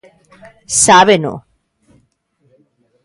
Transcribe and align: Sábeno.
Sábeno. 0.83 1.33